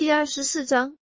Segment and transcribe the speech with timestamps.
[0.00, 0.96] 第二十四章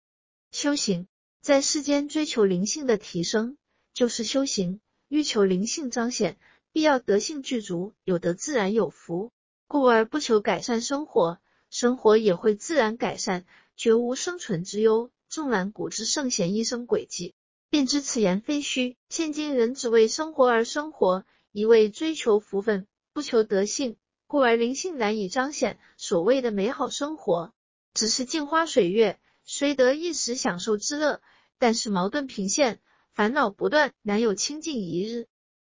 [0.52, 1.08] 修行，
[1.40, 3.56] 在世间追求灵性的提升，
[3.92, 4.80] 就是修行。
[5.08, 6.38] 欲求灵性彰显，
[6.70, 9.32] 必要德性具足，有德自然有福。
[9.66, 13.46] 故而不求改善生活，生活也会自然改善，
[13.76, 15.10] 绝无生存之忧。
[15.28, 17.34] 纵览古之圣贤一生轨迹，
[17.70, 18.96] 便知此言非虚。
[19.08, 23.96] 现今人只为生活而生活，一味追求福分，不求德性，
[24.28, 25.80] 故而灵性难以彰显。
[25.96, 27.52] 所谓的美好生活。
[27.94, 31.22] 只是镜花水月，虽得一时享受之乐，
[31.58, 32.80] 但是矛盾频现，
[33.12, 35.28] 烦恼不断，难有清净一日。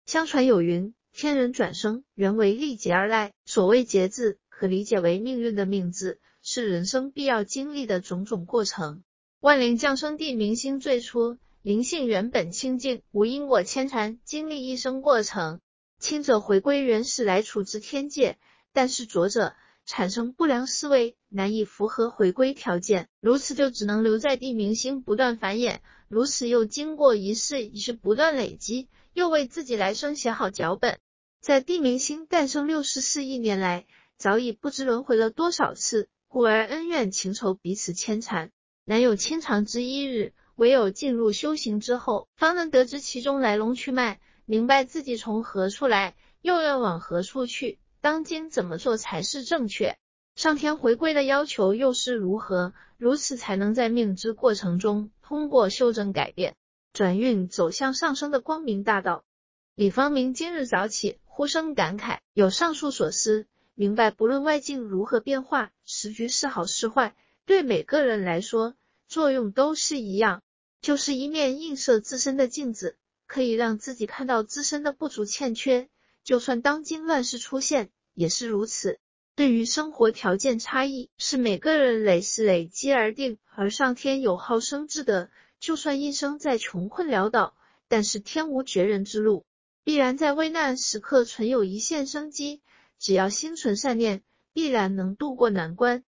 [0.05, 3.33] 相传有云：天人转生，原为历劫而来。
[3.47, 9.05] 所谓劫字，可理解为命运的命字，是人生必要经历的种种过程。
[9.39, 15.61] 万灵降生地明星最初灵性原本清净，无因果牵缠，经历一生过程。
[16.01, 18.39] 轻者回归原始来处之天界，
[18.73, 19.55] 但是浊者。
[19.89, 25.79] 产生不良思维，难以符合回归条件，如此就只能留在地明星不断繁衍，
[26.09, 30.99] 如此又经过一世一世不断累积，又为自己来生写好脚本。
[31.41, 33.87] 在地明星诞生六十四亿年来，
[34.19, 38.51] 早已不知轮回了多少次，故而恩怨情仇彼此牵缠，
[38.85, 40.35] 难有清肠之一日。
[40.55, 47.79] 唯有进入修行之后，方能得知其中来龙去脉，明白自己从何处来，又要往何处去。
[48.01, 49.99] 当今怎么做才是正确？
[50.37, 52.73] 上天回归的要求又是如何？
[52.97, 56.57] 如此才能在命之过程中，通过修正改变，
[56.93, 59.25] 转运走向上升的光明大道。
[59.75, 68.75] 李方明今日早起，呼声感慨：有上述所思，明白不论外境如何变化，时局是好是坏，对每个人来说
[69.09, 70.43] 作用都是一样，
[70.81, 75.89] 就是一面映射自身的镜子，可以让自己看到自身的不足欠缺。
[76.29, 78.99] 就算当今乱世出现，也是如此。
[79.35, 83.39] 对于生活条件差异，是每个人累世累积而定。
[83.57, 87.57] 而上天有好生之德，就算一生再穷困潦倒，
[87.89, 89.47] 但是天无绝人之路，
[89.85, 92.61] 必然在危难时刻存有一线生机。
[92.99, 96.05] 只要心存善念，必然能渡过难关。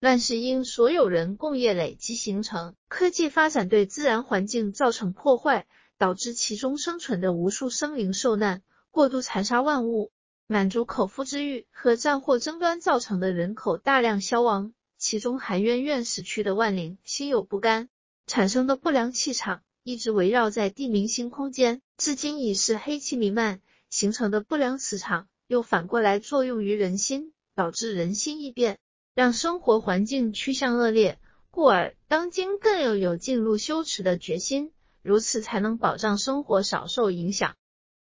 [0.00, 8.62] 乱世因所有人共业累积形成，科技发展对自然环境造成破坏，导致其中生存的无数生灵受难。
[8.92, 10.12] 过度残杀万物，
[10.46, 17.88] 满足口腹之欲和战祸争端造成的人口大量消亡，其中含冤怨死去的万灵心有不甘，
[18.26, 28.78] 产生的不良气场一直围绕在地明星空间，至今已是黑气弥漫，形成的不良磁场又反过来作用于人心，导致人心异变，
[29.14, 31.18] 让生活环境趋向恶劣。
[31.50, 34.70] 故而当今更要有进入修持的决心，
[35.00, 37.56] 如此才能保障生活少受影响。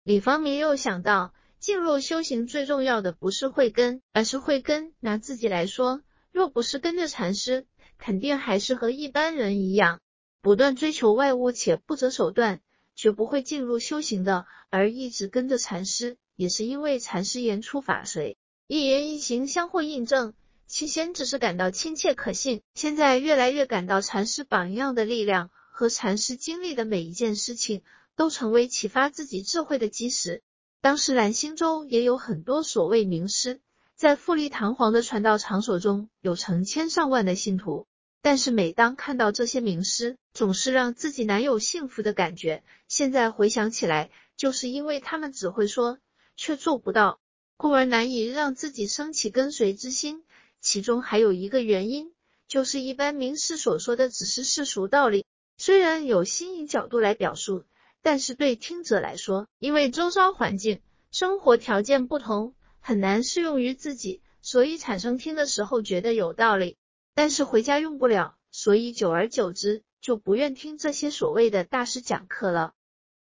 [0.07, 4.93] 李方明又想到，进入修行最重要的不是慧根，而是慧根。
[5.01, 6.01] 拿自己来说，
[6.31, 7.65] 若不是跟着禅师，
[7.97, 9.99] 肯定还是和一般人一样，
[10.41, 12.61] 不断追求外物且不择手段，
[12.95, 14.45] 绝不会进入修行的。
[14.69, 20.33] 而一直跟着禅师，也是因为禅师言出法随，一言一行相互印证。
[20.67, 27.81] 起先只是感到亲切可信，现在越来越感到禅师榜样的力量和禅师经历的每一件事情。
[28.17, 30.41] 都成为启发自己智慧的基石。
[30.81, 33.61] 当时蓝星洲也有很多所谓名师，
[33.95, 37.85] 在富丽堂皇的传道场所中有成千上万的信徒，
[38.23, 42.63] 但是每当看到这些名师，总是让自己难有幸福的感觉。
[42.87, 45.99] 现在回想起来，就是因为他们只会说，
[46.35, 47.19] 却做不到，
[47.55, 50.23] 故而难以让自己升起跟随之心。
[50.59, 52.11] 其中还有一个原因，
[52.47, 55.23] 就是一般名师所说的只是世俗道理，
[55.57, 57.63] 虽然有心仪角度来表述。
[58.01, 60.81] 但是对听者来说，因为周遭环境、
[61.11, 66.77] 生活条件不同，很难适用于自己，所以产生听的时候觉得有道理，
[67.13, 72.73] 但是回家用不了，所以久而久之就不愿听这些所谓的大师讲课了。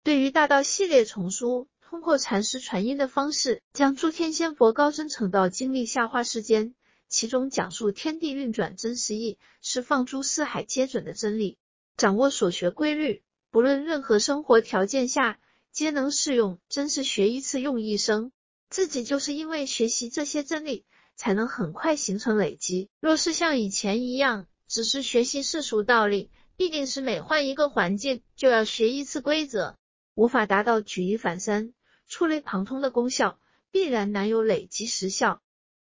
[0.03, 6.75] 对于大道系列丛书，通过禅师传音的方式，将诸天仙佛高僧成道经历下化世间，
[7.09, 11.57] 其中讲述天地运转真实意，是放诸四海皆准的真理，
[11.97, 13.23] 掌握所学规律。
[13.53, 15.39] 不论任何生活条件下，
[15.73, 16.59] 皆能适用。
[16.71, 18.33] 真是学一次用一生。
[18.71, 22.89] 自己就是因为学习这些真理，才能很快形成累积。
[22.99, 29.77] 若是像以前一样，只是学习世俗道理，必定是每换一个环境就要学一次规则，
[30.15, 31.75] 无法达到举一反三、
[32.09, 33.39] 触类旁通的功效，
[33.71, 35.43] 必然难有累积实效。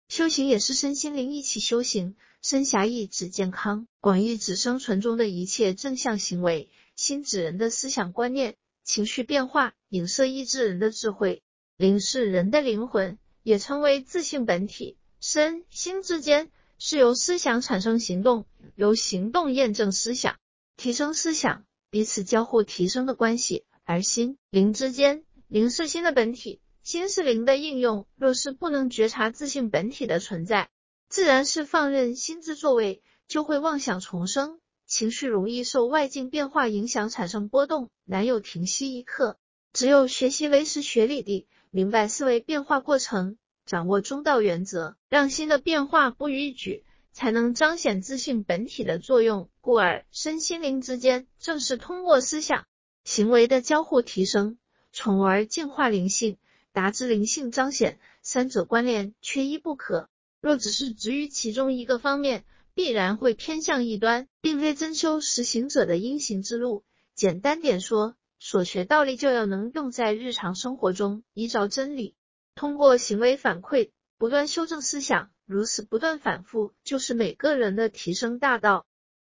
[0.08, 6.70] 修行也是身心灵一起修行，身狭义指健康，广义指生存中的一切正向行为。
[6.96, 11.42] 心指人的思想观念、情绪变化，影射意志人的智慧。
[11.76, 14.96] 灵是人的灵魂，也称为自性本体。
[15.20, 20.38] 身心之间是由思想产生行动，由行动验证思想，
[20.76, 23.64] 提升思想，彼此交互提升的关系。
[23.84, 28.06] 而心灵之间，灵是心的本体，心是灵的应用。
[28.16, 30.70] 若是不能觉察自性本体的存在，
[31.08, 39.36] 自然是放任心之作为，就会妄想重生，情绪容易受外境变化影响，产生波动，难有停息一刻。
[39.72, 43.36] 只有学习唯识学理的，明白思维变化过程，
[43.66, 49.50] 掌握中道原则，让心的变化不逾矩，才能彰显自信本体的作用。
[49.60, 52.64] 故而身心灵之间，正是通过思想。
[53.04, 54.56] 行为的交互提升，
[54.92, 56.38] 从而净化灵性，
[56.72, 57.98] 达至灵性彰显。
[58.22, 60.08] 三者关联，缺一不可。
[60.40, 62.44] 若只是止于其中一个方面，
[62.76, 66.84] 必然会偏向一端，并非真修实行者的因行之路。
[67.14, 72.14] 简单点说，所学道理就要能用在日常生活中，依照真理，
[72.54, 75.30] 通过行为反馈，不断修正思想。
[75.46, 78.84] 如此不断反复，就是每个人的提升大道。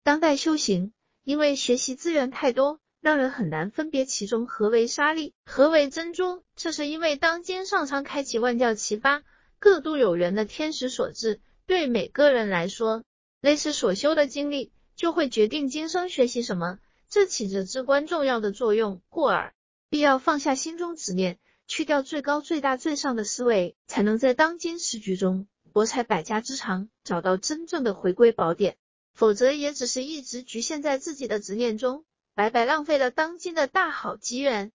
[0.02, 0.92] 当代修行，
[1.25, 2.78] 因为学习资源太多。
[3.00, 6.42] 让人很难分别其中何为沙粒，何为珍珠。
[6.54, 9.22] 这是因为当今上苍开启万教齐发、
[9.58, 11.40] 各度有缘的天时所致。
[11.66, 13.02] 对每个人来说，
[13.40, 16.78] 类似所修的经历，就会决定今生学习什么，
[17.08, 19.00] 这起着至关重要的作用。
[19.08, 19.54] 故而，
[19.88, 28.76] 必要放下心中执念，去掉最高、最大、最上的思维，才能在当今时局中博采百家之长，找到真正的回归宝典。
[29.14, 32.04] 否则，也只是一直局限在自己的执念中。
[32.34, 34.70] 白白浪费了当今的大好机缘。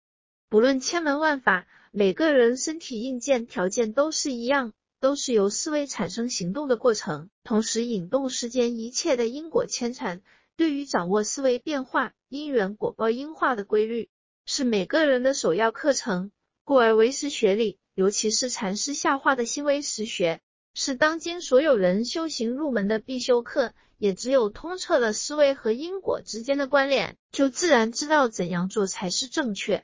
[0.50, 10.22] 不论千门万法，每个人身体硬件条件都是一样，都是由思维产生行动的过程，同时引动世间一切的因果牵缠。
[10.56, 14.10] 对于掌握思维变化、因缘果报因化的规律，
[14.46, 16.32] 是每个人的首要课程。
[16.64, 20.40] 故而唯识学理，尤其是禅师下化的新唯识学，
[20.74, 23.74] 是当今所有人修行入门的必修课。
[23.98, 29.84] 也只有通彻了思维和因果之间的关联，就自然知道怎样做才是正确。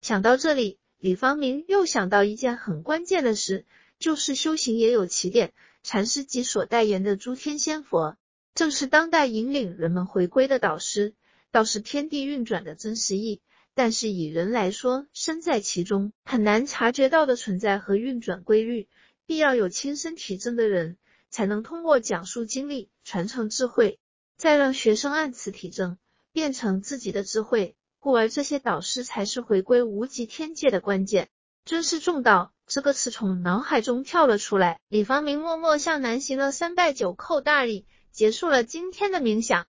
[0.00, 3.66] 想到这里，李方明又想到一件很关键的事，
[4.00, 5.52] 就是修行也有起点。
[5.84, 8.16] 禅师及所代言的诸天仙佛，
[8.56, 11.14] 正是当代引领人们回归的导师。
[11.52, 13.40] 道是天地运转的真实意，
[13.74, 18.88] 但是以人来说，身在其中很难察觉到的存在和运转规律，
[19.26, 20.96] 必要有亲身体证的人。
[21.32, 24.00] 才能通过讲述经历传承智慧，
[24.36, 25.96] 再让学生按此体证，
[26.32, 27.76] 变成自己的智慧。
[28.00, 31.28] 故而这些导师才是回归无极天界的关键。
[31.64, 34.80] 尊师重道这个词从脑海中跳了出来。
[34.88, 39.66] 李方明默默向南行了三拜九叩大礼，结束了今天的冥想。